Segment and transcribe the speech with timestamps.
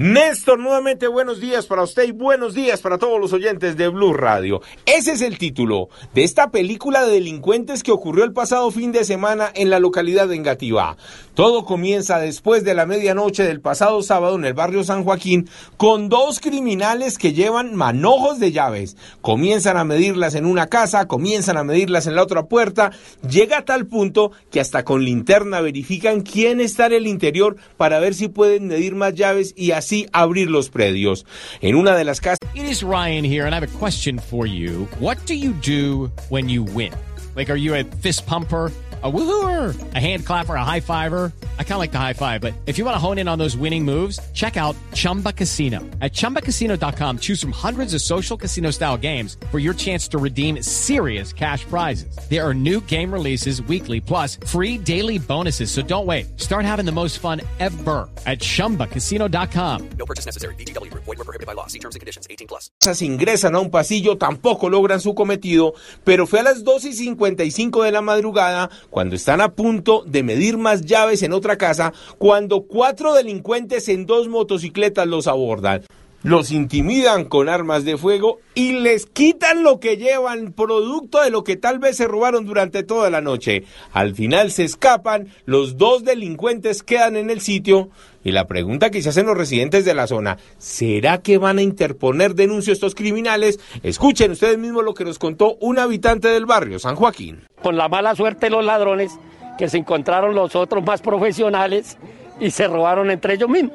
[0.00, 4.12] Néstor, nuevamente buenos días para usted y buenos días para todos los oyentes de Blue
[4.12, 4.62] Radio.
[4.86, 9.02] Ese es el título de esta película de delincuentes que ocurrió el pasado fin de
[9.02, 10.96] semana en la localidad de Engativá.
[11.34, 16.08] Todo comienza después de la medianoche del pasado sábado en el barrio San Joaquín con
[16.08, 18.96] dos criminales que llevan manojos de llaves.
[19.20, 22.92] Comienzan a medirlas en una casa, comienzan a medirlas en la otra puerta.
[23.28, 27.98] Llega a tal punto que hasta con linterna verifican quién está en el interior para
[27.98, 31.24] ver si pueden medir más llaves y así abrir los predios.
[31.60, 32.38] En una de las casas...
[32.54, 34.86] It is Ryan here, and I have a question for you.
[34.98, 36.92] What do you do when you win?
[37.34, 38.72] Like, are you a fist pumper?
[39.00, 41.32] A woohooer, a hand clapper, a high fiver.
[41.58, 43.38] I kind of like the high five, but if you want to hone in on
[43.38, 45.78] those winning moves, check out Chumba Casino.
[46.00, 50.60] At chumbacasino.com, choose from hundreds of social casino style games for your chance to redeem
[50.64, 52.18] serious cash prizes.
[52.28, 55.70] There are new game releases weekly, plus free daily bonuses.
[55.70, 56.40] So don't wait.
[56.40, 59.90] Start having the most fun ever at chumbacasino.com.
[59.90, 60.56] No purchase necessary.
[60.56, 61.04] VGW Group.
[61.04, 61.68] Void were prohibited by law.
[61.68, 62.26] See terms and conditions.
[62.28, 62.70] 18 plus.
[62.80, 66.92] casas ingresan a un pasillo, tampoco logran su cometido, pero fue a las 2 y
[66.92, 71.92] 55 de la madrugada cuando están a punto de medir más llaves en otra casa,
[72.18, 75.82] cuando cuatro delincuentes en dos motocicletas los abordan.
[76.24, 81.44] Los intimidan con armas de fuego y les quitan lo que llevan, producto de lo
[81.44, 83.62] que tal vez se robaron durante toda la noche.
[83.92, 87.90] Al final se escapan, los dos delincuentes quedan en el sitio
[88.24, 91.62] y la pregunta que se hacen los residentes de la zona, ¿será que van a
[91.62, 93.60] interponer denuncia a estos criminales?
[93.84, 97.44] Escuchen ustedes mismos lo que nos contó un habitante del barrio, San Joaquín.
[97.62, 99.12] con la mala suerte los ladrones
[99.58, 101.98] que se encontraron los otros más profesionales
[102.40, 103.72] y se robaron entre ellos mismos.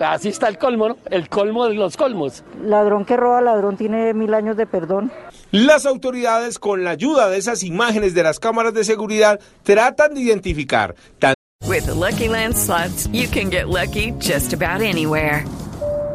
[0.00, 0.96] Así está el colmo, ¿no?
[1.08, 2.42] El colmo de los colmos.
[2.62, 5.10] Ladrón que roba ladrón tiene mil años de perdón.
[5.52, 10.20] Las autoridades, con la ayuda de esas imágenes de las cámaras de seguridad, tratan de
[10.20, 11.34] identificar tan-
[11.66, 15.44] With the Lucky Land slots, you can get lucky just about anywhere.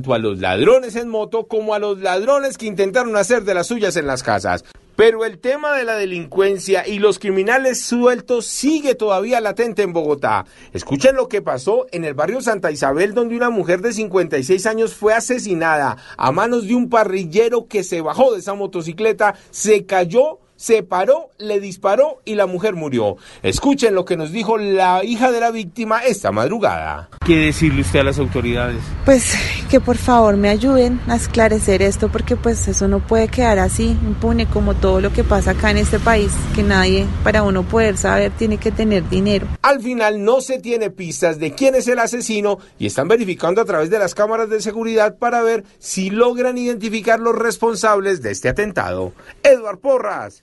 [0.00, 3.66] Tanto a los ladrones en moto como a los ladrones que intentaron hacer de las
[3.66, 4.64] suyas en las casas.
[4.96, 10.46] Pero el tema de la delincuencia y los criminales sueltos sigue todavía latente en Bogotá.
[10.72, 14.94] Escuchen lo que pasó en el barrio Santa Isabel, donde una mujer de 56 años
[14.94, 20.38] fue asesinada a manos de un parrillero que se bajó de esa motocicleta, se cayó
[20.60, 23.16] se paró, le disparó y la mujer murió.
[23.42, 27.08] Escuchen lo que nos dijo la hija de la víctima esta madrugada.
[27.24, 28.82] ¿Qué decirle usted a las autoridades?
[29.06, 29.32] Pues
[29.70, 33.96] que por favor me ayuden a esclarecer esto porque pues eso no puede quedar así,
[34.02, 37.96] impune como todo lo que pasa acá en este país, que nadie para uno poder
[37.96, 39.46] saber tiene que tener dinero.
[39.62, 43.64] Al final no se tiene pistas de quién es el asesino y están verificando a
[43.64, 48.50] través de las cámaras de seguridad para ver si logran identificar los responsables de este
[48.50, 49.14] atentado.
[49.42, 50.42] Edward Porras,